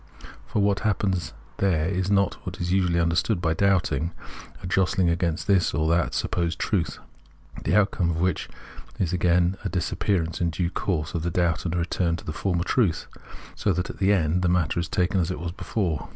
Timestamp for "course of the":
10.71-11.29